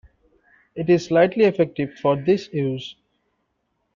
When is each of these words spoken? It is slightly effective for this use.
It 0.73 0.89
is 0.89 1.05
slightly 1.05 1.43
effective 1.45 1.93
for 1.93 2.15
this 2.15 2.51
use. 2.51 2.95